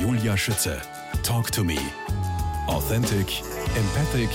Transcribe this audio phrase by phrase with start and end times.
[0.00, 0.80] Julia Schütze.
[1.24, 1.76] Talk to me.
[2.68, 3.42] Authentic,
[3.76, 4.30] empathic,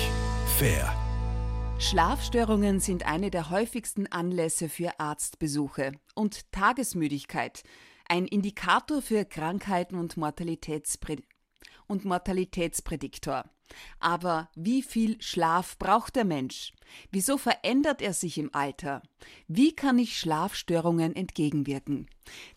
[0.58, 0.94] fair.
[1.80, 7.64] Schlafstörungen sind eine der häufigsten Anlässe für Arztbesuche und Tagesmüdigkeit,
[8.10, 11.18] ein Indikator für Krankheiten und, Mortalitätspre
[11.88, 13.46] und Mortalitätsprädiktor.
[14.00, 16.74] Aber wie viel Schlaf braucht der Mensch?
[17.12, 19.02] Wieso verändert er sich im Alter?
[19.48, 22.08] Wie kann ich Schlafstörungen entgegenwirken?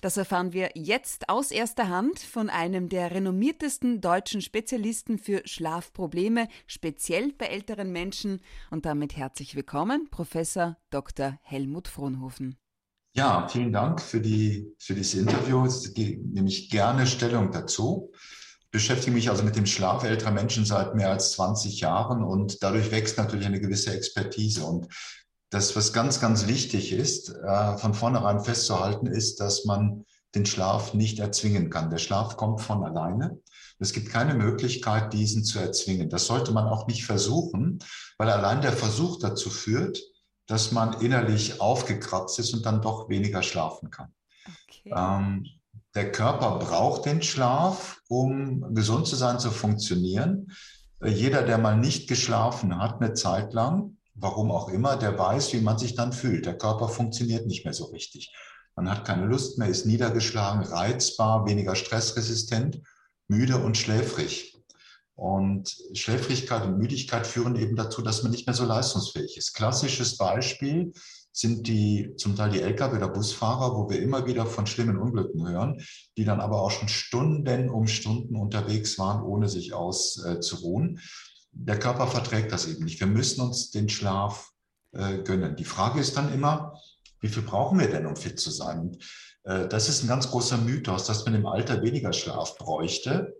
[0.00, 6.48] Das erfahren wir jetzt aus erster Hand von einem der renommiertesten deutschen Spezialisten für Schlafprobleme,
[6.66, 8.40] speziell bei älteren Menschen.
[8.70, 11.38] Und damit herzlich willkommen, Professor Dr.
[11.42, 12.56] Helmut Fronhofen.
[13.14, 15.66] Ja, vielen Dank für, die, für dieses Interview.
[15.66, 18.12] Ich nehme ich gerne Stellung dazu
[18.70, 22.90] beschäftige mich also mit dem Schlaf älterer Menschen seit mehr als 20 Jahren und dadurch
[22.90, 24.64] wächst natürlich eine gewisse Expertise.
[24.64, 24.88] Und
[25.50, 30.92] das, was ganz, ganz wichtig ist, äh, von vornherein festzuhalten, ist, dass man den Schlaf
[30.92, 31.90] nicht erzwingen kann.
[31.90, 33.40] Der Schlaf kommt von alleine.
[33.78, 36.10] Es gibt keine Möglichkeit, diesen zu erzwingen.
[36.10, 37.78] Das sollte man auch nicht versuchen,
[38.18, 40.00] weil allein der Versuch dazu führt,
[40.46, 44.12] dass man innerlich aufgekratzt ist und dann doch weniger schlafen kann.
[44.68, 44.92] Okay.
[44.94, 45.46] Ähm,
[45.96, 50.52] der Körper braucht den Schlaf, um gesund zu sein, zu funktionieren.
[51.00, 55.54] Äh, jeder, der mal nicht geschlafen hat, eine Zeit lang, warum auch immer, der weiß,
[55.54, 56.46] wie man sich dann fühlt.
[56.46, 58.34] Der Körper funktioniert nicht mehr so richtig.
[58.76, 62.82] Man hat keine Lust mehr, ist niedergeschlagen, reizbar, weniger stressresistent,
[63.26, 64.54] müde und schläfrig.
[65.14, 69.54] Und Schläfrigkeit und Müdigkeit führen eben dazu, dass man nicht mehr so leistungsfähig ist.
[69.54, 70.92] Klassisches Beispiel
[71.36, 75.46] sind die zum Teil die Lkw oder Busfahrer, wo wir immer wieder von schlimmen Unglücken
[75.46, 75.82] hören,
[76.16, 80.98] die dann aber auch schon Stunden um Stunden unterwegs waren, ohne sich auszuruhen.
[81.52, 83.00] Der Körper verträgt das eben nicht.
[83.00, 84.50] Wir müssen uns den Schlaf
[84.92, 85.56] äh, gönnen.
[85.56, 86.80] Die Frage ist dann immer,
[87.20, 88.80] wie viel brauchen wir denn, um fit zu sein?
[88.80, 89.04] Und,
[89.44, 93.36] äh, das ist ein ganz großer Mythos, dass man im Alter weniger Schlaf bräuchte.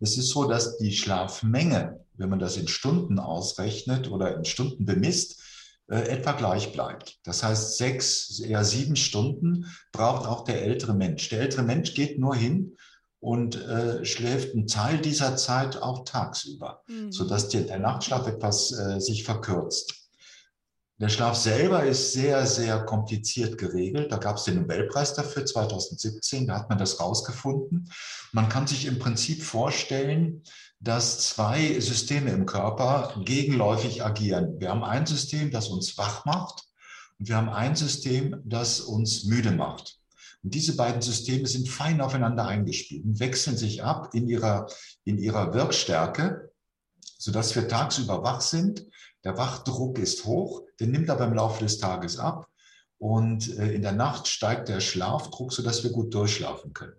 [0.00, 4.86] Es ist so, dass die Schlafmenge, wenn man das in Stunden ausrechnet oder in Stunden
[4.86, 5.45] bemisst, äh,
[5.88, 7.18] etwa gleich bleibt.
[7.24, 11.28] Das heißt, sechs, eher sieben Stunden braucht auch der ältere Mensch.
[11.28, 12.76] Der ältere Mensch geht nur hin
[13.20, 17.12] und äh, schläft einen Teil dieser Zeit auch tagsüber, mhm.
[17.12, 20.05] sodass der, der Nachtschlaf etwas äh, sich verkürzt.
[20.98, 24.10] Der Schlaf selber ist sehr, sehr kompliziert geregelt.
[24.10, 27.92] Da gab es den Nobelpreis dafür 2017, da hat man das rausgefunden.
[28.32, 30.42] Man kann sich im Prinzip vorstellen,
[30.80, 34.58] dass zwei Systeme im Körper gegenläufig agieren.
[34.58, 36.62] Wir haben ein System, das uns wach macht
[37.18, 39.98] und wir haben ein System, das uns müde macht.
[40.42, 44.66] Und diese beiden Systeme sind fein aufeinander eingespielt und wechseln sich ab in ihrer,
[45.04, 46.52] in ihrer Wirkstärke,
[47.18, 48.86] sodass wir tagsüber wach sind.
[49.26, 52.46] Der Wachdruck ist hoch, der nimmt aber im Laufe des Tages ab.
[52.98, 56.94] Und äh, in der Nacht steigt der Schlafdruck, sodass wir gut durchschlafen können.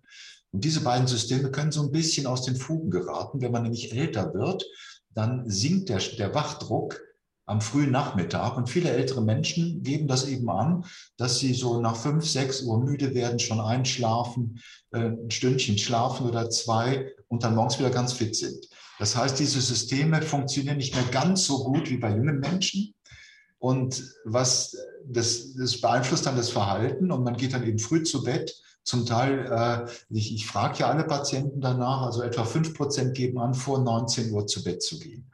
[0.51, 3.39] Und diese beiden Systeme können so ein bisschen aus den Fugen geraten.
[3.39, 4.65] Wenn man nämlich älter wird,
[5.11, 6.99] dann sinkt der, der Wachdruck
[7.45, 8.57] am frühen Nachmittag.
[8.57, 10.83] Und viele ältere Menschen geben das eben an,
[11.15, 14.59] dass sie so nach fünf, sechs Uhr müde werden, schon einschlafen,
[14.91, 18.67] äh, ein Stündchen schlafen oder zwei und dann morgens wieder ganz fit sind.
[18.99, 22.93] Das heißt, diese Systeme funktionieren nicht mehr ganz so gut wie bei jungen Menschen.
[23.59, 24.75] Und was
[25.05, 28.53] das, das beeinflusst dann das Verhalten und man geht dann eben früh zu Bett
[28.83, 33.37] zum Teil, äh, ich, ich frage ja alle Patienten danach, also etwa fünf Prozent geben
[33.39, 35.29] an, vor 19 Uhr zu Bett zu gehen.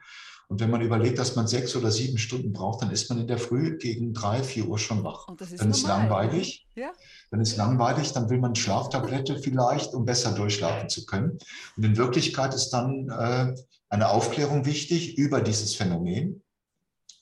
[0.54, 3.26] Und wenn man überlegt, dass man sechs oder sieben Stunden braucht, dann ist man in
[3.26, 5.26] der Früh gegen drei, vier Uhr schon wach.
[5.26, 5.80] Und das ist dann normal.
[5.80, 6.68] ist langweilig.
[6.76, 6.92] Ja.
[7.32, 11.40] Dann ist langweilig, dann will man Schlaftablette vielleicht, um besser durchschlafen zu können.
[11.76, 13.52] Und in Wirklichkeit ist dann äh,
[13.88, 16.44] eine Aufklärung wichtig über dieses Phänomen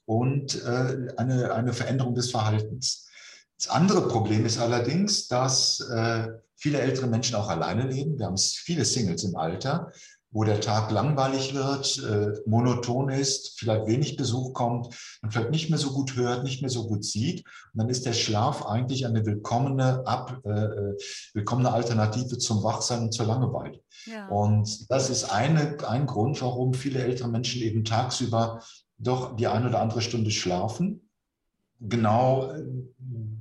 [0.04, 3.08] und äh, eine, eine Veränderung des Verhaltens.
[3.56, 8.18] Das andere Problem ist allerdings, dass äh, viele ältere Menschen auch alleine leben.
[8.18, 9.90] Wir haben viele Singles im Alter,
[10.32, 14.88] wo der Tag langweilig wird, äh, monoton ist, vielleicht wenig Besuch kommt,
[15.20, 17.44] man vielleicht nicht mehr so gut hört, nicht mehr so gut sieht.
[17.72, 20.96] Und dann ist der Schlaf eigentlich eine willkommene, ab, äh, äh
[21.34, 23.80] willkommene Alternative zum Wachsein und zur Langeweile.
[24.06, 24.28] Ja.
[24.28, 28.60] Und das ist eine, ein Grund, warum viele ältere Menschen eben tagsüber
[28.98, 31.08] doch die eine oder andere Stunde schlafen
[31.88, 32.52] genau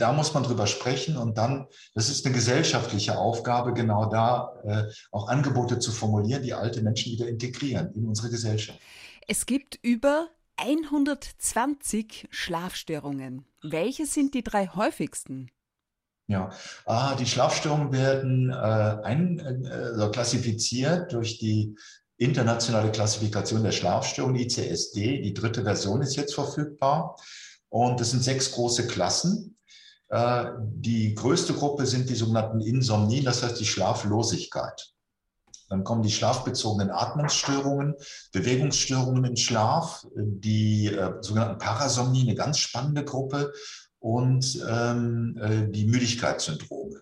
[0.02, 4.84] da muss man drüber sprechen und dann, das ist eine gesellschaftliche Aufgabe, genau da äh,
[5.12, 8.80] auch Angebote zu formulieren, die alte Menschen wieder integrieren in unsere Gesellschaft.
[9.28, 13.46] Es gibt über 120 Schlafstörungen.
[13.62, 15.52] Welche sind die drei häufigsten?
[16.28, 16.50] Ja,
[16.86, 21.76] ah, die Schlafstörungen werden äh, ein, äh, klassifiziert durch die
[22.18, 25.22] internationale Klassifikation der Schlafstörungen, ICSD.
[25.22, 27.18] Die dritte Version ist jetzt verfügbar.
[27.71, 29.57] Und es sind sechs große Klassen.
[30.09, 34.94] Äh, die größte Gruppe sind die sogenannten Insomnien, das heißt die Schlaflosigkeit.
[35.69, 37.95] Dann kommen die schlafbezogenen Atmungsstörungen,
[38.33, 43.53] Bewegungsstörungen im Schlaf, die äh, sogenannten Parasomnie, eine ganz spannende Gruppe,
[44.00, 47.01] und ähm, äh, die Müdigkeitssyndrome.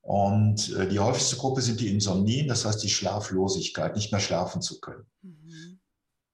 [0.00, 4.78] Und die häufigste Gruppe sind die Insomnien, das heißt die Schlaflosigkeit, nicht mehr schlafen zu
[4.78, 5.04] können.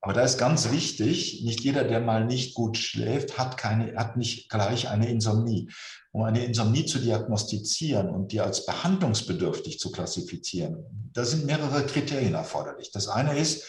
[0.04, 4.16] Aber da ist ganz wichtig, nicht jeder, der mal nicht gut schläft, hat, keine, hat
[4.16, 5.70] nicht gleich eine Insomnie.
[6.10, 12.34] Um eine Insomnie zu diagnostizieren und die als behandlungsbedürftig zu klassifizieren, da sind mehrere Kriterien
[12.34, 12.90] erforderlich.
[12.90, 13.64] Das eine ist,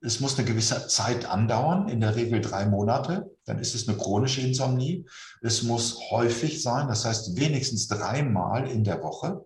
[0.00, 3.28] es muss eine gewisse Zeit andauern, in der Regel drei Monate.
[3.44, 5.04] Dann ist es eine chronische Insomnie.
[5.42, 9.44] Es muss häufig sein, das heißt wenigstens dreimal in der Woche.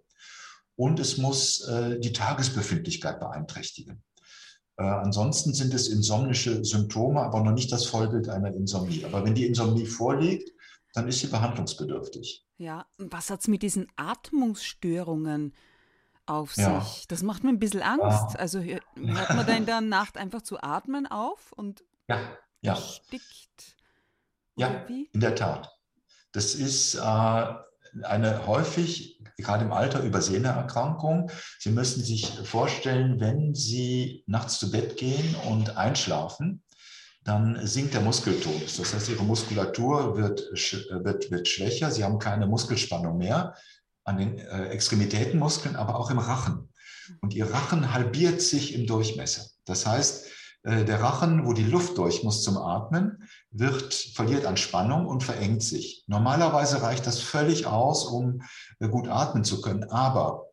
[0.76, 4.02] Und es muss äh, die Tagesbefindlichkeit beeinträchtigen.
[4.78, 9.04] Äh, ansonsten sind es insomnische Symptome, aber noch nicht das Vollbild einer Insomnie.
[9.04, 10.50] Aber wenn die Insomnie vorliegt,
[10.92, 12.46] dann ist sie behandlungsbedürftig.
[12.58, 15.54] Ja, was hat es mit diesen Atmungsstörungen
[16.26, 16.80] auf ja.
[16.80, 17.06] sich.
[17.08, 18.34] Das macht mir ein bisschen Angst.
[18.34, 18.38] Ja.
[18.38, 22.20] Also hört man da in der Nacht einfach zu atmen auf und ja,
[22.60, 22.76] ja.
[22.76, 23.76] stickt?
[24.56, 25.70] Ja, in der Tat.
[26.32, 27.54] Das ist äh,
[28.02, 31.30] eine häufig, gerade im Alter, übersehene Erkrankung.
[31.58, 36.62] Sie müssen sich vorstellen, wenn Sie nachts zu Bett gehen und einschlafen,
[37.24, 38.76] dann sinkt der Muskeltonus.
[38.76, 43.54] Das heißt, Ihre Muskulatur wird, wird, wird schwächer, Sie haben keine Muskelspannung mehr
[44.04, 46.68] an den äh, Extremitätenmuskeln, aber auch im Rachen.
[47.20, 49.46] Und ihr Rachen halbiert sich im Durchmesser.
[49.64, 50.26] Das heißt,
[50.66, 55.62] der Rachen, wo die Luft durch muss zum Atmen, wird, verliert an Spannung und verengt
[55.62, 56.02] sich.
[56.08, 58.42] Normalerweise reicht das völlig aus, um
[58.80, 59.84] äh, gut atmen zu können.
[59.84, 60.46] Aber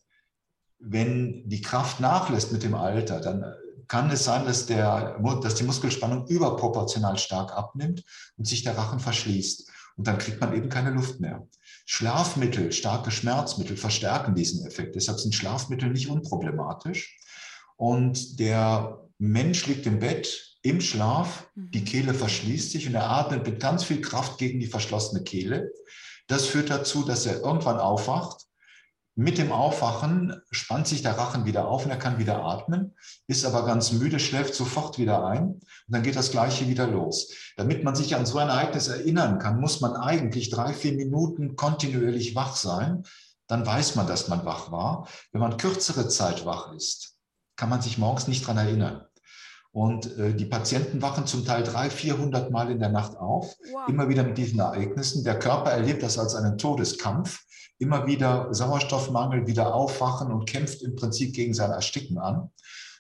[0.78, 3.54] wenn die Kraft nachlässt mit dem Alter, dann äh,
[3.88, 8.04] kann es sein, dass, der, dass die Muskelspannung überproportional stark abnimmt
[8.38, 9.70] und sich der Rachen verschließt.
[9.98, 11.48] Und dann kriegt man eben keine Luft mehr.
[11.86, 14.96] Schlafmittel, starke Schmerzmittel verstärken diesen Effekt.
[14.96, 17.18] Deshalb sind Schlafmittel nicht unproblematisch.
[17.78, 21.86] Und der Mensch liegt im Bett im Schlaf, die mhm.
[21.86, 25.72] Kehle verschließt sich und er atmet mit ganz viel Kraft gegen die verschlossene Kehle.
[26.28, 28.46] Das führt dazu, dass er irgendwann aufwacht
[29.16, 32.96] mit dem Aufwachen spannt sich der Rachen wieder auf und er kann wieder atmen,
[33.28, 37.32] ist aber ganz müde, schläft sofort wieder ein und dann geht das Gleiche wieder los.
[37.56, 41.56] Damit man sich an so ein Ereignis erinnern kann, muss man eigentlich drei, vier Minuten
[41.56, 43.04] kontinuierlich wach sein.
[43.48, 45.08] Dann weiß man, dass man wach war.
[45.32, 47.13] Wenn man kürzere Zeit wach ist,
[47.56, 49.06] kann man sich morgens nicht dran erinnern.
[49.72, 53.90] Und äh, die Patienten wachen zum Teil 300, 400 Mal in der Nacht auf, wow.
[53.90, 55.24] immer wieder mit diesen Ereignissen.
[55.24, 57.44] Der Körper erlebt das als einen Todeskampf
[57.80, 62.50] immer wieder Sauerstoffmangel, wieder aufwachen und kämpft im Prinzip gegen sein Ersticken an.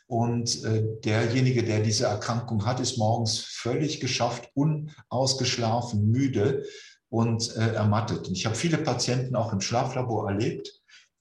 [0.07, 6.65] Und äh, derjenige, der diese Erkrankung hat, ist morgens völlig geschafft, unausgeschlafen, müde
[7.09, 8.27] und äh, ermattet.
[8.27, 10.69] Und ich habe viele Patienten auch im Schlaflabor erlebt,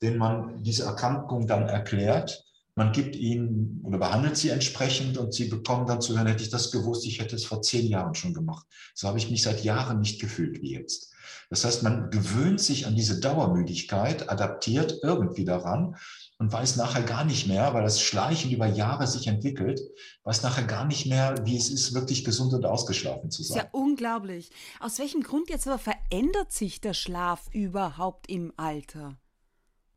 [0.02, 2.44] denen man diese Erkrankung dann erklärt.
[2.74, 6.50] Man gibt ihnen oder behandelt sie entsprechend und sie bekommen dann zu hören, hätte ich
[6.50, 8.66] das gewusst, ich hätte es vor zehn Jahren schon gemacht.
[8.94, 11.12] So habe ich mich seit Jahren nicht gefühlt wie jetzt.
[11.50, 15.96] Das heißt, man gewöhnt sich an diese Dauermüdigkeit, adaptiert irgendwie daran
[16.38, 19.80] und weiß nachher gar nicht mehr, weil das Schleichen über Jahre sich entwickelt,
[20.25, 23.58] weiß nachher gar nicht mehr, wie es ist, wirklich gesund und ausgeschlafen zu sein.
[23.58, 24.50] Das ist ja unglaublich.
[24.80, 29.18] Aus welchem Grund jetzt aber verändert sich der Schlaf überhaupt im Alter?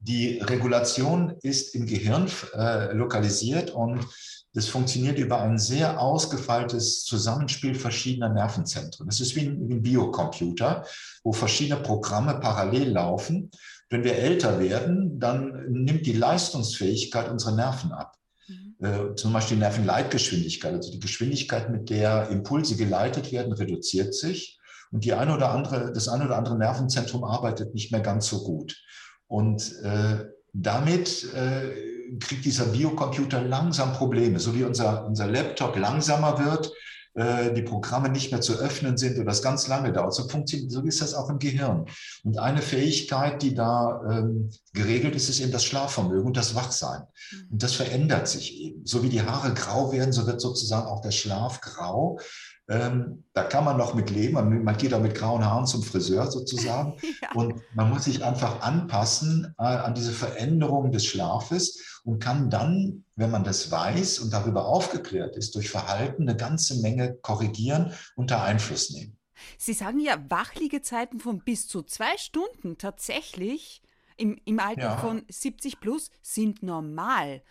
[0.08, 4.06] Die Regulation ist im Gehirn äh, lokalisiert und
[4.54, 9.08] das funktioniert über ein sehr ausgefeiltes Zusammenspiel verschiedener Nervenzentren.
[9.08, 10.86] Das ist wie ein, wie ein Biocomputer,
[11.24, 13.50] wo verschiedene Programme parallel laufen.
[13.90, 18.14] Wenn wir älter werden, dann nimmt die Leistungsfähigkeit unserer Nerven ab.
[18.48, 18.86] Mhm.
[18.86, 24.60] Äh, zum Beispiel die Nervenleitgeschwindigkeit, also die Geschwindigkeit, mit der Impulse geleitet werden, reduziert sich.
[24.92, 28.44] Und die eine oder andere, das eine oder andere Nervenzentrum arbeitet nicht mehr ganz so
[28.44, 28.78] gut.
[29.28, 36.44] Und äh, damit äh, kriegt dieser Biocomputer langsam Probleme, so wie unser, unser Laptop langsamer
[36.44, 36.72] wird,
[37.16, 40.14] äh, die Programme nicht mehr zu öffnen sind oder das ganz lange dauert.
[40.14, 41.86] So, funktioniert, so ist das auch im Gehirn.
[42.24, 47.04] Und eine Fähigkeit, die da ähm, geregelt ist, ist eben das Schlafvermögen und das Wachsein.
[47.32, 47.48] Mhm.
[47.52, 48.86] Und das verändert sich eben.
[48.86, 52.20] So wie die Haare grau werden, so wird sozusagen auch der Schlaf grau.
[52.68, 54.34] Ähm, da kann man noch mit leben.
[54.34, 56.96] Man, man, geht auch mit grauen Haaren zum Friseur sozusagen.
[57.22, 57.32] ja.
[57.34, 63.06] Und man muss sich einfach anpassen äh, an diese Veränderung des Schlafes und kann dann,
[63.16, 68.42] wenn man das weiß und darüber aufgeklärt ist, durch Verhalten eine ganze Menge korrigieren, unter
[68.42, 69.18] Einfluss nehmen.
[69.58, 73.82] Sie sagen ja Wachliegezeiten von bis zu zwei Stunden tatsächlich
[74.18, 74.98] im, im Alter ja.
[74.98, 77.44] von 70 plus sind normal.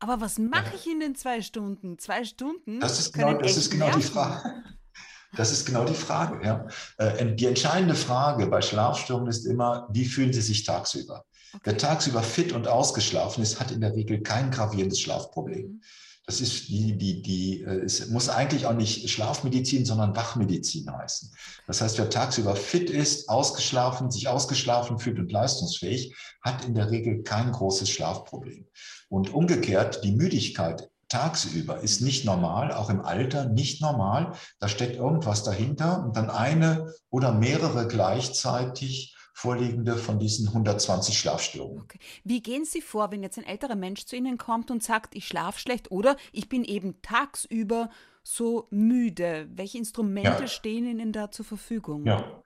[0.00, 1.98] Aber was mache ich in den zwei Stunden?
[1.98, 2.80] Zwei Stunden?
[2.80, 4.64] Das ist genau, das ist genau die Frage.
[5.36, 6.44] Das ist genau die Frage.
[6.44, 6.66] Ja.
[6.96, 11.24] Äh, die entscheidende Frage bei Schlafstörungen ist immer, wie fühlen Sie sich tagsüber?
[11.52, 11.62] Okay.
[11.62, 15.66] Wer tagsüber fit und ausgeschlafen ist, hat in der Regel kein gravierendes Schlafproblem.
[15.66, 15.82] Mhm.
[16.26, 21.32] Das ist die, die, die, äh, es muss eigentlich auch nicht Schlafmedizin, sondern Wachmedizin heißen.
[21.66, 26.90] Das heißt, wer tagsüber fit ist, ausgeschlafen, sich ausgeschlafen fühlt und leistungsfähig, hat in der
[26.90, 28.66] Regel kein großes Schlafproblem.
[29.08, 34.34] Und umgekehrt, die Müdigkeit tagsüber ist nicht normal, auch im Alter nicht normal.
[34.60, 41.82] Da steckt irgendwas dahinter und dann eine oder mehrere gleichzeitig vorliegende von diesen 120 Schlafstörungen.
[41.82, 41.98] Okay.
[42.24, 45.26] Wie gehen Sie vor, wenn jetzt ein älterer Mensch zu Ihnen kommt und sagt, ich
[45.26, 47.88] schlafe schlecht oder ich bin eben tagsüber
[48.22, 49.48] so müde?
[49.54, 50.46] Welche Instrumente ja.
[50.46, 52.04] stehen Ihnen da zur Verfügung?
[52.04, 52.42] Ja.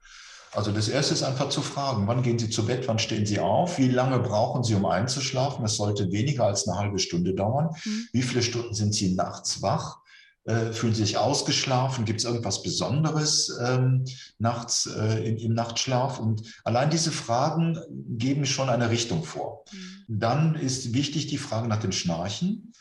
[0.52, 3.40] Also das erste ist einfach zu fragen, wann gehen Sie zu Bett, wann stehen Sie
[3.40, 5.64] auf, wie lange brauchen Sie, um einzuschlafen?
[5.64, 7.74] Das sollte weniger als eine halbe Stunde dauern.
[7.84, 8.08] Mhm.
[8.12, 10.03] Wie viele Stunden sind Sie nachts wach?
[10.44, 12.04] Äh, fühlen Sie sich ausgeschlafen?
[12.04, 14.04] Gibt es irgendwas Besonderes ähm,
[14.38, 16.18] nachts äh, im, im, Nachtschlaf?
[16.18, 17.78] Und allein diese Fragen
[18.18, 19.64] geben schon eine Richtung vor.
[19.72, 20.18] Mhm.
[20.20, 22.73] Dann ist wichtig die Frage nach dem Schnarchen.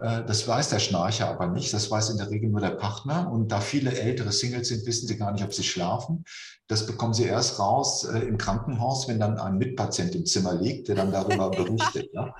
[0.00, 1.72] Äh, das weiß der Schnarcher aber nicht.
[1.72, 3.30] Das weiß in der Regel nur der Partner.
[3.30, 6.24] Und da viele ältere Singles sind, wissen sie gar nicht, ob sie schlafen.
[6.68, 10.88] Das bekommen sie erst raus äh, im Krankenhaus, wenn dann ein Mitpatient im Zimmer liegt,
[10.88, 12.10] der dann darüber berichtet.
[12.12, 12.34] Ja.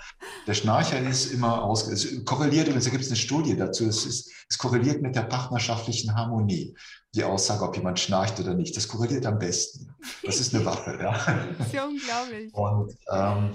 [0.46, 4.06] Der Schnarcher ist immer aus, es korreliert, übrigens, da gibt es eine Studie dazu, es,
[4.06, 6.76] ist, es korreliert mit der partnerschaftlichen Harmonie.
[7.12, 9.92] Die Aussage, ob jemand schnarcht oder nicht, das korreliert am besten.
[10.22, 10.96] Das ist eine Waffe.
[11.02, 11.10] Ja.
[11.58, 12.54] Das ist ja unglaublich.
[12.54, 13.54] Und ähm,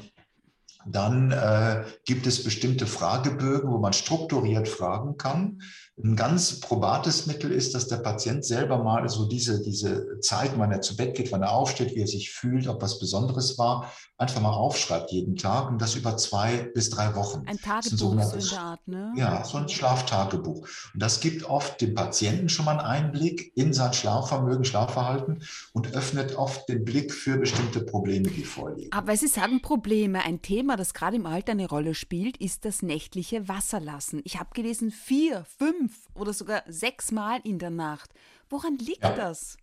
[0.85, 5.61] dann äh, gibt es bestimmte Fragebögen, wo man strukturiert fragen kann.
[6.03, 10.73] Ein ganz probates Mittel ist, dass der Patient selber mal so diese, diese Zeit, wann
[10.73, 13.89] er zu Bett geht, wann er aufsteht, wie er sich fühlt, ob was Besonderes war,
[14.17, 17.43] einfach mal aufschreibt jeden Tag und das über zwei bis drei Wochen.
[17.45, 19.13] Ein Tagebuch so in der Art, ne?
[19.15, 20.67] Ja, so ein Schlaftagebuch.
[20.93, 25.93] Und das gibt oft dem Patienten schon mal einen Einblick in sein Schlafvermögen, Schlafverhalten und
[25.93, 28.91] öffnet oft den Blick für bestimmte Probleme, die vorliegen.
[28.91, 30.25] Aber Sie sagen Probleme.
[30.25, 34.21] Ein Thema, das gerade im Alter eine Rolle spielt, ist das nächtliche Wasserlassen.
[34.25, 38.11] Ich habe gelesen, vier, fünf oder sogar sechs Mal in der Nacht.
[38.49, 39.15] Woran liegt ja.
[39.15, 39.57] das?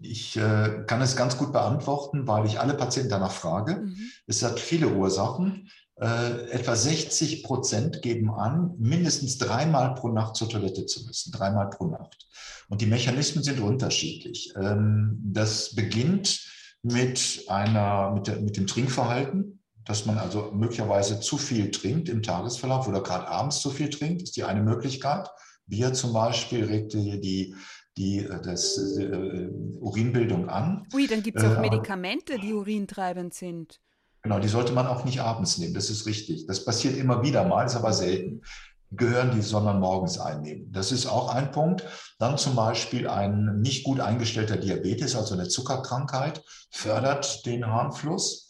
[0.00, 3.76] Ich äh, kann es ganz gut beantworten, weil ich alle Patienten danach frage.
[3.76, 4.10] Mhm.
[4.26, 5.70] Es hat viele Ursachen.
[5.98, 11.70] Äh, etwa 60 Prozent geben an, mindestens dreimal pro Nacht zur Toilette zu müssen, dreimal
[11.70, 12.26] pro Nacht.
[12.68, 14.52] Und die Mechanismen sind unterschiedlich.
[14.60, 16.50] Ähm, das beginnt
[16.82, 19.55] mit, einer, mit, der, mit dem Trinkverhalten,
[19.86, 24.22] dass man also möglicherweise zu viel trinkt im Tagesverlauf oder gerade abends zu viel trinkt,
[24.22, 25.28] ist die eine Möglichkeit.
[25.66, 27.54] Bier zum Beispiel regt die,
[27.96, 29.48] die äh, das, äh,
[29.80, 30.86] Urinbildung an.
[30.92, 33.80] Ui, dann gibt es auch äh, Medikamente, die urintreibend sind.
[34.22, 36.46] Genau, die sollte man auch nicht abends nehmen, das ist richtig.
[36.46, 38.42] Das passiert immer wieder mal, ist aber selten.
[38.90, 40.70] Gehören die, sondern morgens einnehmen.
[40.72, 41.84] Das ist auch ein Punkt.
[42.18, 48.45] Dann zum Beispiel ein nicht gut eingestellter Diabetes, also eine Zuckerkrankheit, fördert den Harnfluss.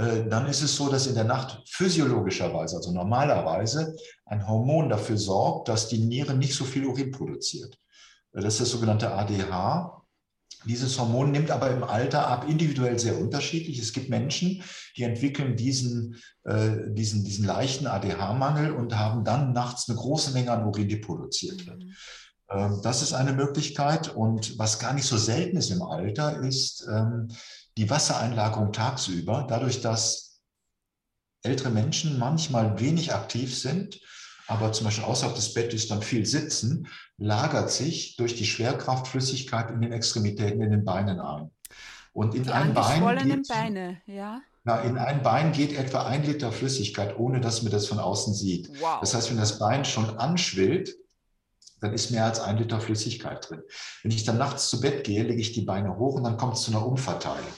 [0.00, 5.18] Äh, dann ist es so, dass in der Nacht physiologischerweise, also normalerweise, ein Hormon dafür
[5.18, 7.78] sorgt, dass die Niere nicht so viel Urin produziert.
[8.32, 10.02] Das ist das sogenannte ADH.
[10.64, 13.78] Dieses Hormon nimmt aber im Alter ab, individuell sehr unterschiedlich.
[13.78, 14.62] Es gibt Menschen,
[14.96, 20.52] die entwickeln diesen, äh, diesen, diesen leichten ADH-Mangel und haben dann nachts eine große Menge
[20.52, 21.84] an Urin, die produziert wird.
[21.84, 21.94] Mhm.
[22.50, 24.14] Ähm, das ist eine Möglichkeit.
[24.14, 27.28] Und was gar nicht so selten ist im Alter, ist ähm,
[27.76, 29.46] die Wassereinlagerung tagsüber.
[29.48, 30.42] Dadurch, dass
[31.42, 34.00] ältere Menschen manchmal wenig aktiv sind,
[34.46, 39.70] aber zum Beispiel außerhalb des Bettes dann viel sitzen, lagert sich durch die Schwerkraft Flüssigkeit
[39.70, 41.50] in den Extremitäten, in den Beinen ein.
[42.12, 44.42] Und in die ein Bein geht, Beine, ja.
[44.64, 48.34] Na, in ein Bein geht etwa ein Liter Flüssigkeit, ohne dass man das von außen
[48.34, 48.68] sieht.
[48.80, 48.98] Wow.
[49.00, 50.96] Das heißt, wenn das Bein schon anschwillt,
[51.80, 53.62] dann ist mehr als ein Liter Flüssigkeit drin.
[54.02, 56.56] Wenn ich dann nachts zu Bett gehe, lege ich die Beine hoch und dann kommt
[56.56, 57.52] es zu einer Umverteilung.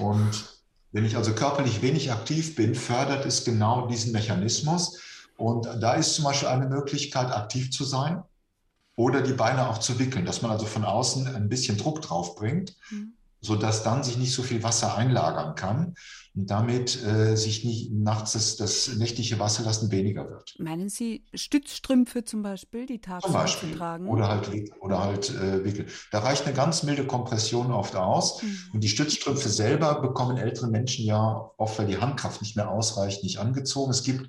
[0.00, 0.60] Und
[0.92, 5.00] wenn ich also körperlich wenig aktiv bin, fördert es genau diesen Mechanismus.
[5.36, 8.22] Und da ist zum Beispiel eine Möglichkeit, aktiv zu sein
[8.96, 12.34] oder die Beine auch zu wickeln, dass man also von außen ein bisschen Druck drauf
[12.34, 13.14] bringt, mhm.
[13.40, 15.94] Sodass dann sich nicht so viel Wasser einlagern kann
[16.34, 20.54] und damit äh, sich nicht nachts das, das nächtliche Wasserlassen weniger wird.
[20.58, 24.08] Meinen Sie Stützstrümpfe zum Beispiel, die tagsüber zu tragen?
[24.08, 25.86] Oder halt, oder halt äh, Wickel.
[26.12, 28.42] Da reicht eine ganz milde Kompression oft aus.
[28.42, 28.58] Mhm.
[28.74, 33.24] Und die Stützstrümpfe selber bekommen ältere Menschen ja oft, weil die Handkraft nicht mehr ausreicht,
[33.24, 33.90] nicht angezogen.
[33.90, 34.28] Es gibt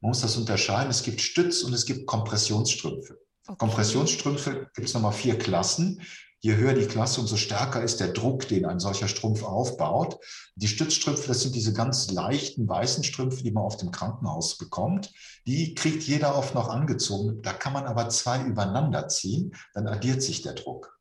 [0.00, 0.90] man muss das unterscheiden.
[0.90, 3.18] Es gibt Stütz- und es gibt Kompressionsstrümpfe.
[3.46, 3.56] Okay.
[3.58, 6.02] Kompressionsstrümpfe gibt es nochmal vier Klassen.
[6.46, 10.20] Je höher die Klasse, umso stärker ist der Druck, den ein solcher Strumpf aufbaut.
[10.54, 15.12] Die Stützstrümpfe, das sind diese ganz leichten weißen Strümpfe, die man auf dem Krankenhaus bekommt.
[15.48, 17.42] Die kriegt jeder oft noch angezogen.
[17.42, 20.96] Da kann man aber zwei übereinander ziehen, dann addiert sich der Druck.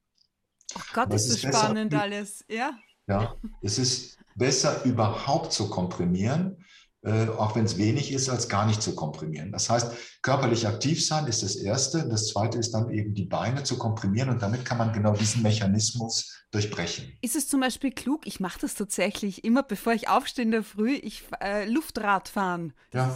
[0.73, 2.71] Oh Gott, ist das spannend alles, ja?
[3.05, 6.65] Ja, es ist besser überhaupt zu komprimieren,
[7.05, 9.51] äh, auch wenn es wenig ist, als gar nicht zu komprimieren.
[9.51, 9.91] Das heißt,
[10.23, 12.09] körperlich aktiv sein ist das Erste.
[12.09, 15.43] Das Zweite ist dann eben die Beine zu komprimieren und damit kann man genau diesen
[15.43, 17.15] Mechanismus durchbrechen.
[17.21, 20.63] Ist es zum Beispiel klug, ich mache das tatsächlich immer, bevor ich aufstehe in der
[20.63, 22.73] Früh, ich äh, Luftrad fahren.
[22.91, 23.15] Ja.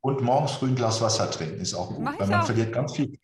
[0.00, 2.46] Und morgens früh ein Glas Wasser trinken ist auch gut, weil man auch.
[2.46, 3.18] verliert ganz viel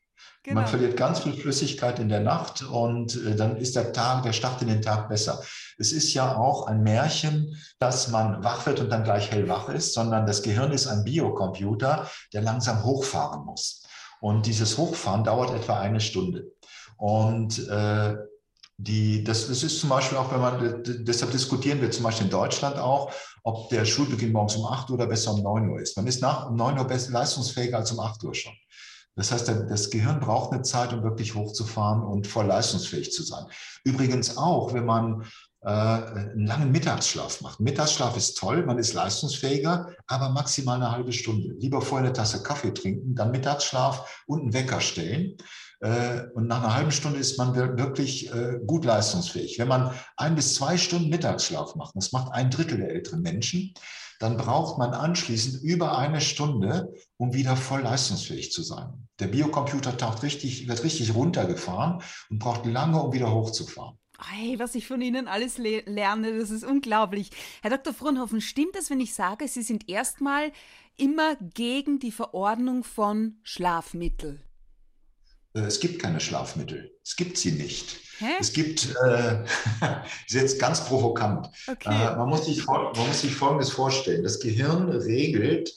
[0.44, 0.60] Genau.
[0.60, 4.34] Man verliert ganz viel Flüssigkeit in der Nacht und äh, dann ist der Tag, der
[4.34, 5.42] Start in den Tag besser.
[5.78, 9.94] Es ist ja auch ein Märchen, dass man wach wird und dann gleich hellwach ist,
[9.94, 13.84] sondern das Gehirn ist ein Biocomputer, der langsam hochfahren muss.
[14.20, 16.52] Und dieses Hochfahren dauert etwa eine Stunde.
[16.98, 18.14] Und äh,
[18.76, 22.30] die, das, das ist zum Beispiel auch, wenn man, deshalb diskutieren wir zum Beispiel in
[22.30, 23.10] Deutschland auch,
[23.44, 25.96] ob der Schulbeginn morgens um 8 Uhr oder besser um 9 Uhr ist.
[25.96, 28.52] Man ist nach um 9 Uhr besser leistungsfähiger als um 8 Uhr schon.
[29.16, 33.44] Das heißt, das Gehirn braucht eine Zeit, um wirklich hochzufahren und voll leistungsfähig zu sein.
[33.84, 35.24] Übrigens auch, wenn man
[35.64, 37.60] äh, einen langen Mittagsschlaf macht.
[37.60, 41.54] Mittagsschlaf ist toll, man ist leistungsfähiger, aber maximal eine halbe Stunde.
[41.58, 45.36] Lieber vorher eine Tasse Kaffee trinken, dann Mittagsschlaf und einen Wecker stellen.
[45.80, 49.58] Äh, und nach einer halben Stunde ist man wirklich äh, gut leistungsfähig.
[49.58, 53.72] Wenn man ein bis zwei Stunden Mittagsschlaf macht, das macht ein Drittel der älteren Menschen,
[54.24, 59.06] dann braucht man anschließend über eine Stunde, um wieder voll leistungsfähig zu sein.
[59.20, 63.98] Der Biocomputer taucht richtig, wird richtig runtergefahren und braucht lange, um wieder hochzufahren.
[64.18, 67.32] Hey, was ich von Ihnen alles le lerne, das ist unglaublich.
[67.60, 67.92] Herr Dr.
[67.92, 70.52] Frohnhofen, stimmt es, wenn ich sage, Sie sind erstmal
[70.96, 74.40] immer gegen die Verordnung von Schlafmittel?
[75.54, 76.92] Äh, es gibt keine Schlafmittel.
[77.02, 77.96] Es gibt sie nicht.
[78.18, 78.26] Hä?
[78.38, 79.44] Es gibt, äh,
[80.26, 81.48] ist jetzt ganz provokant.
[81.66, 81.88] Okay.
[81.88, 84.22] Äh, man, muss sich, man muss sich Folgendes vorstellen.
[84.22, 85.72] Das Gehirn regelt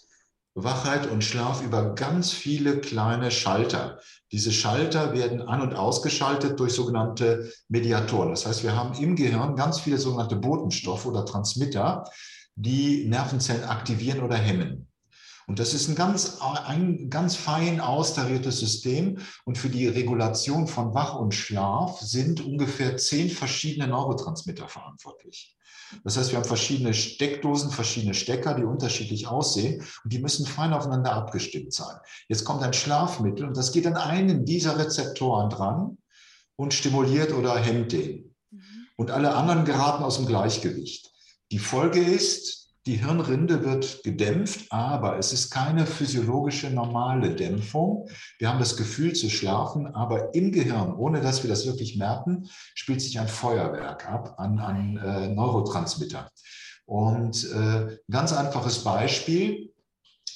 [0.53, 3.99] Wachheit und Schlaf über ganz viele kleine Schalter.
[4.31, 8.31] Diese Schalter werden an- und ausgeschaltet durch sogenannte Mediatoren.
[8.31, 12.05] Das heißt, wir haben im Gehirn ganz viele sogenannte Botenstoffe oder Transmitter,
[12.55, 14.87] die Nervenzellen aktivieren oder hemmen.
[15.47, 19.19] Und das ist ein ganz, ein ganz fein austariertes System.
[19.45, 25.55] Und für die Regulation von Wach und Schlaf sind ungefähr zehn verschiedene Neurotransmitter verantwortlich.
[26.03, 30.73] Das heißt, wir haben verschiedene Steckdosen, verschiedene Stecker, die unterschiedlich aussehen und die müssen fein
[30.73, 31.95] aufeinander abgestimmt sein.
[32.27, 35.97] Jetzt kommt ein Schlafmittel und das geht an einen dieser Rezeptoren dran
[36.57, 38.35] und stimuliert oder hemmt den.
[38.51, 38.61] Mhm.
[38.97, 41.09] Und alle anderen geraten aus dem Gleichgewicht.
[41.51, 48.07] Die Folge ist, die Hirnrinde wird gedämpft, aber es ist keine physiologische normale Dämpfung.
[48.39, 52.47] Wir haben das Gefühl zu schlafen, aber im Gehirn, ohne dass wir das wirklich merken,
[52.75, 56.31] spielt sich ein Feuerwerk ab an, an äh, Neurotransmitter.
[56.85, 59.73] Und äh, ganz einfaches Beispiel.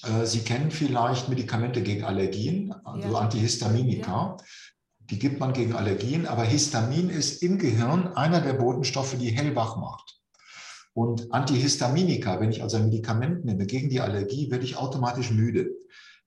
[0.04, 3.18] Äh, Sie kennen vielleicht Medikamente gegen Allergien, also ja.
[3.18, 4.12] Antihistaminika.
[4.12, 4.38] Ja.
[5.00, 9.78] Die gibt man gegen Allergien, aber Histamin ist im Gehirn einer der Botenstoffe, die hellwach
[9.78, 10.21] macht.
[10.94, 15.70] Und Antihistaminika, wenn ich also ein Medikament nehme gegen die Allergie, werde ich automatisch müde,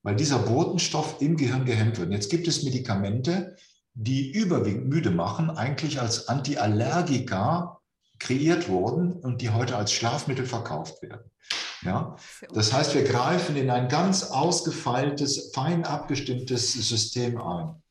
[0.01, 2.07] weil dieser Botenstoff im Gehirn gehemmt wird.
[2.07, 3.55] Und jetzt gibt es Medikamente,
[3.93, 7.79] die überwiegend müde machen, eigentlich als Antiallergika
[8.19, 11.31] kreiert wurden und die heute als Schlafmittel verkauft werden.
[11.83, 12.15] Ja?
[12.53, 17.81] Das heißt, wir greifen in ein ganz ausgefeiltes, fein abgestimmtes System ein.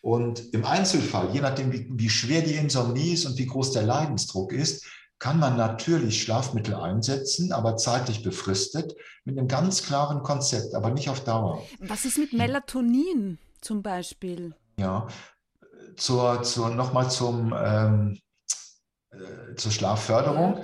[0.00, 3.84] Und im Einzelfall, je nachdem, wie, wie schwer die Insomnie ist und wie groß der
[3.84, 4.84] Leidensdruck ist,
[5.18, 11.08] kann man natürlich Schlafmittel einsetzen, aber zeitlich befristet, mit einem ganz klaren Konzept, aber nicht
[11.08, 11.62] auf Dauer.
[11.78, 14.54] Was ist mit Melatonin zum Beispiel?
[14.78, 15.06] Ja,
[15.96, 18.18] zur, zur, nochmal zum, ähm,
[19.10, 20.62] äh, zur Schlafförderung.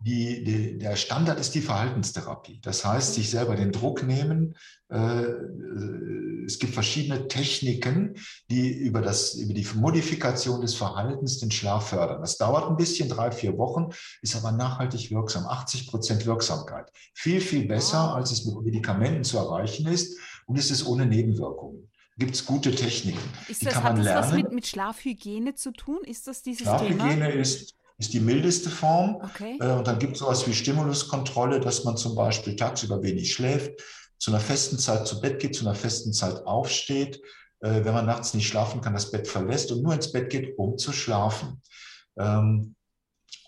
[0.00, 2.60] Die, die, der Standard ist die Verhaltenstherapie.
[2.62, 4.54] Das heißt, sich selber den Druck nehmen.
[4.88, 5.24] Äh,
[6.46, 8.14] es gibt verschiedene Techniken,
[8.48, 12.20] die über, das, über die Modifikation des Verhaltens den Schlaf fördern.
[12.20, 13.90] Das dauert ein bisschen, drei, vier Wochen,
[14.22, 15.46] ist aber nachhaltig wirksam.
[15.46, 16.90] 80 Prozent Wirksamkeit.
[17.14, 20.16] Viel, viel besser, als es mit Medikamenten zu erreichen ist.
[20.46, 23.18] Und es ist ohne Nebenwirkungen gibt es gute Techniken.
[23.48, 24.26] Ist das, die kann man hat das lernen.
[24.26, 26.00] was mit, mit Schlafhygiene zu tun?
[26.04, 27.28] Ist das dieses Schlafhygiene Thema?
[27.28, 29.16] ist ist die mildeste Form.
[29.22, 29.58] Okay.
[29.60, 33.82] Äh, und dann gibt es sowas wie Stimuluskontrolle, dass man zum Beispiel tagsüber wenig schläft,
[34.18, 37.20] zu einer festen Zeit zu Bett geht, zu einer festen Zeit aufsteht,
[37.60, 40.56] äh, wenn man nachts nicht schlafen kann, das Bett verlässt und nur ins Bett geht,
[40.58, 41.60] um zu schlafen.
[42.18, 42.74] Ähm,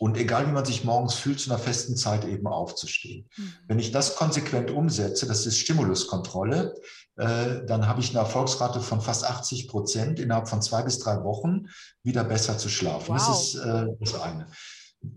[0.01, 3.29] und egal wie man sich morgens fühlt, zu einer festen Zeit eben aufzustehen.
[3.37, 3.53] Mhm.
[3.69, 6.75] Wenn ich das konsequent umsetze, das ist Stimuluskontrolle,
[7.17, 11.23] äh, dann habe ich eine Erfolgsrate von fast 80 Prozent innerhalb von zwei bis drei
[11.23, 11.67] Wochen
[12.03, 13.15] wieder besser zu schlafen.
[13.15, 13.19] Wow.
[13.19, 14.47] Das ist äh, das eine.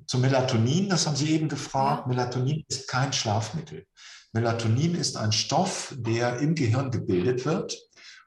[0.06, 2.04] Zum Melatonin, das haben Sie eben gefragt.
[2.04, 2.08] Ja.
[2.10, 3.86] Melatonin ist kein Schlafmittel.
[4.34, 7.78] Melatonin ist ein Stoff, der im Gehirn gebildet wird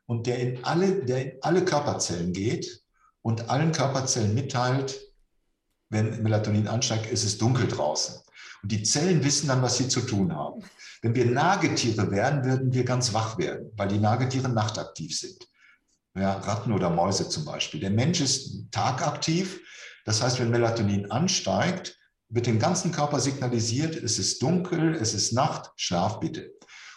[0.07, 2.81] und der in alle, der in alle Körperzellen geht
[3.21, 5.06] und allen Körperzellen mitteilt,
[5.88, 8.16] wenn Melatonin ansteigt, ist es dunkel draußen.
[8.62, 10.62] Und die Zellen wissen dann, was sie zu tun haben.
[11.03, 15.46] Wenn wir Nagetiere wären, würden wir ganz wach werden, weil die Nagetiere nachtaktiv sind.
[16.16, 17.81] Ja, Ratten oder Mäuse zum Beispiel.
[17.81, 19.61] Der Mensch ist tagaktiv.
[20.05, 25.33] Das heißt, wenn Melatonin ansteigt, wird dem ganzen Körper signalisiert, es ist dunkel, es ist
[25.33, 26.53] Nacht, schlaf bitte.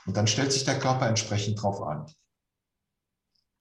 [0.06, 2.06] Und dann stellt sich der Körper entsprechend drauf an.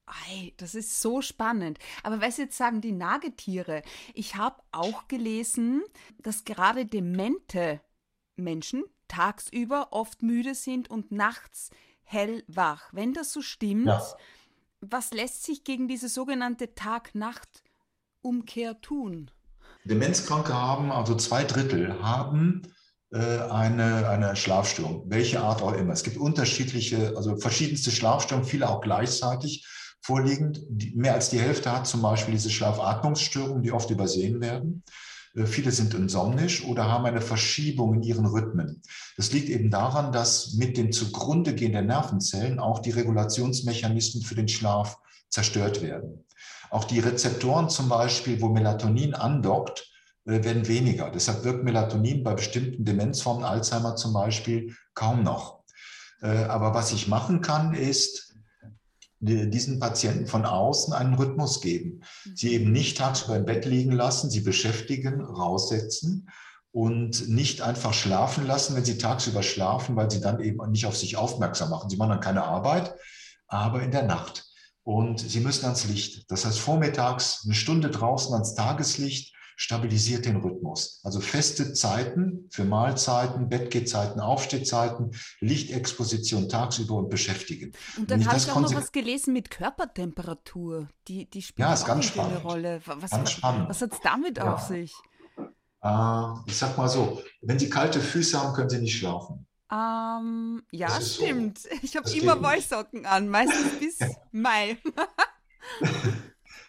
[0.09, 1.79] Ei, das ist so spannend.
[2.03, 3.83] Aber was jetzt sagen die Nagetiere?
[4.15, 5.83] Ich habe auch gelesen,
[6.23, 7.81] dass gerade demente
[8.37, 11.71] Menschen tagsüber oft müde sind und nachts
[12.03, 12.89] hellwach.
[12.93, 14.03] Wenn das so stimmt, ja.
[14.81, 19.31] was lässt sich gegen diese sogenannte Tag-Nacht-Umkehr tun?
[19.85, 22.63] Demenzkranke haben, also zwei Drittel, haben
[23.11, 25.93] äh, eine, eine Schlafstörung, welche Art auch immer.
[25.93, 29.67] Es gibt unterschiedliche, also verschiedenste Schlafstörungen, viele auch gleichzeitig
[30.01, 30.63] vorliegend.
[30.69, 34.85] Die, mehr als die Hälfte hat zum Beispiel diese Schlafatmungsstörungen, die oft übersehen werden.
[35.35, 38.83] Äh, viele sind insomnisch oder haben eine Verschiebung in ihren Rhythmen.
[39.17, 44.35] Das liegt eben daran, dass mit dem zugrunde gehen der Nervenzellen auch die Regulationsmechanismen für
[44.35, 46.25] den Schlaf zerstört werden.
[46.71, 49.91] Auch die Rezeptoren zum Beispiel, wo Melatonin andockt,
[50.27, 51.11] äh, werden weniger.
[51.11, 55.65] Deshalb wirkt Melatonin bei bestimmten Demenzformen, Alzheimer zum Beispiel, kaum noch.
[56.21, 58.28] Äh, aber was ich machen kann, ist,
[59.21, 62.03] diesen Patienten von außen einen Rhythmus geben.
[62.35, 66.29] Sie eben nicht tagsüber im Bett liegen lassen, sie beschäftigen, raussetzen
[66.71, 70.97] und nicht einfach schlafen lassen, wenn sie tagsüber schlafen, weil sie dann eben nicht auf
[70.97, 71.91] sich aufmerksam machen.
[71.91, 72.95] Sie machen dann keine Arbeit,
[73.49, 74.45] aber in der Nacht.
[74.85, 76.31] Und sie müssen ans Licht.
[76.31, 81.01] Das heißt, vormittags eine Stunde draußen ans Tageslicht stabilisiert den Rhythmus.
[81.03, 87.73] Also feste Zeiten für Mahlzeiten, Bettgehzeiten, Aufstehzeiten, Lichtexposition tagsüber und beschäftigen.
[87.97, 90.89] Und dann habe ich auch noch was gelesen mit Körpertemperatur.
[91.09, 92.37] Die, die spielt ja, auch ganz spannend.
[92.37, 92.81] eine Rolle.
[92.85, 93.69] Was, ganz spannend.
[93.69, 94.55] was hat es damit ja.
[94.55, 94.95] auf sich?
[95.83, 99.45] Äh, ich sag mal so, wenn Sie kalte Füße haben, können Sie nicht schlafen.
[99.73, 101.59] Ähm, ja, stimmt.
[101.59, 101.69] So.
[101.83, 103.99] Ich habe immer Wollsocken an, meistens bis
[104.31, 104.79] Mai.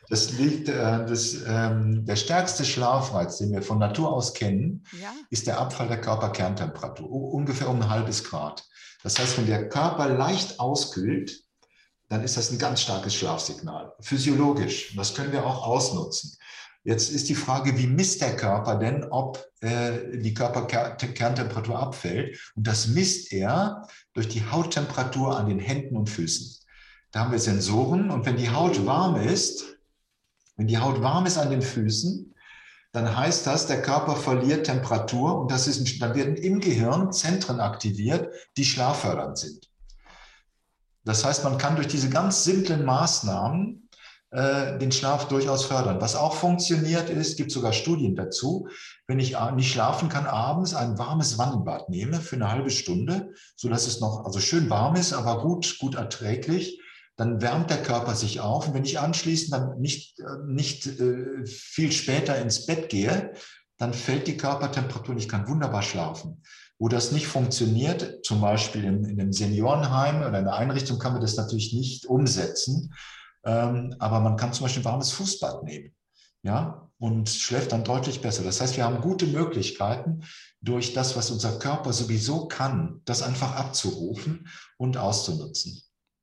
[0.10, 5.13] Das liegt, äh, das, ähm, der stärkste Schlafreiz, den wir von Natur aus kennen, ja.
[5.30, 8.67] ist der Abfall der Körperkerntemperatur, ungefähr um ein halbes Grad.
[9.04, 11.43] Das heißt, wenn der Körper leicht auskühlt,
[12.10, 14.95] dann ist das ein ganz starkes Schlafsignal, physiologisch.
[14.95, 16.36] Das können wir auch ausnutzen.
[16.84, 22.39] Jetzt ist die Frage, wie misst der Körper denn, ob äh, die Körperkerntemperatur abfällt?
[22.56, 26.58] Und das misst er durch die Hauttemperatur an den Händen und Füßen.
[27.12, 29.79] Da haben wir Sensoren und wenn die Haut warm ist,
[30.60, 32.36] wenn die Haut warm ist an den Füßen,
[32.91, 37.62] dann heißt das, der Körper verliert Temperatur und das ist, dann werden im Gehirn Zentren
[37.62, 39.69] aktiviert, die schlaffördernd sind.
[41.06, 43.89] Das heißt, man kann durch diese ganz simplen Maßnahmen
[44.32, 46.02] äh, den Schlaf durchaus fördern.
[46.02, 48.67] Was auch funktioniert ist, gibt sogar Studien dazu,
[49.08, 53.69] wenn ich nicht schlafen kann, abends ein warmes Wannenbad nehme für eine halbe Stunde, so
[53.69, 56.82] dass es noch also schön warm ist, aber gut, gut erträglich
[57.19, 58.69] dann wärmt der Körper sich auf.
[58.69, 63.34] Und wenn ich anschließend dann nicht, äh, nicht äh, viel später ins Bett gehe,
[63.77, 66.41] dann fällt die Körpertemperatur und ich kann wunderbar schlafen.
[66.77, 71.12] Wo das nicht funktioniert, zum Beispiel in, in einem Seniorenheim oder in einer Einrichtung, kann
[71.12, 72.93] man das natürlich nicht umsetzen.
[73.43, 75.93] Ähm, aber man kann zum Beispiel ein warmes Fußbad nehmen.
[76.41, 78.43] Ja, und schläft dann deutlich besser.
[78.43, 80.21] Das heißt, wir haben gute Möglichkeiten,
[80.62, 85.82] durch das, was unser Körper sowieso kann, das einfach abzurufen und auszunutzen.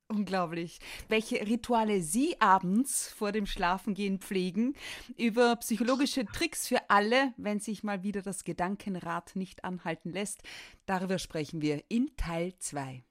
[0.08, 0.78] Unglaublich.
[1.08, 4.74] Welche Rituale Sie abends vor dem Schlafengehen pflegen,
[5.16, 10.42] über psychologische Tricks für alle, wenn sich mal wieder das Gedankenrad nicht anhalten lässt,
[10.86, 13.02] darüber sprechen wir in Teil 2.